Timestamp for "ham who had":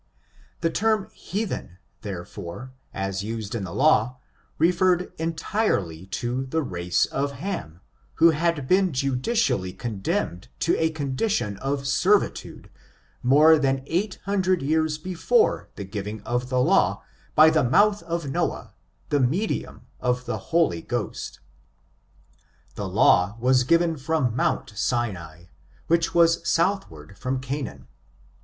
7.33-8.67